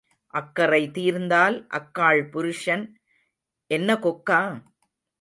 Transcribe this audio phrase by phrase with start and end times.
[0.33, 2.85] அக்கறை தீர்ந்தால் அக்காள் புருஷன்
[3.71, 4.41] என்ன கொக்கா?